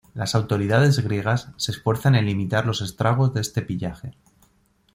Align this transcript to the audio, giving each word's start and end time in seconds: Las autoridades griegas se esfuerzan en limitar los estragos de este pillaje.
Las 0.15 0.33
autoridades 0.33 0.97
griegas 0.97 1.49
se 1.57 1.69
esfuerzan 1.73 2.15
en 2.15 2.25
limitar 2.25 2.65
los 2.65 2.81
estragos 2.81 3.35
de 3.35 3.41
este 3.41 3.61
pillaje. 3.61 4.15